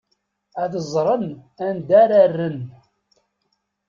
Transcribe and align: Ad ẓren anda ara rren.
Ad 0.63 0.73
ẓren 0.93 1.25
anda 1.67 1.93
ara 2.03 2.25
rren. 2.31 2.59